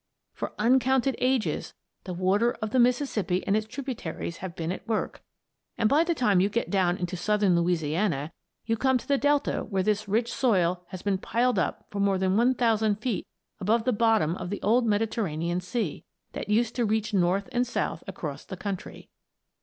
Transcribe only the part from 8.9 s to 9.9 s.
to the delta where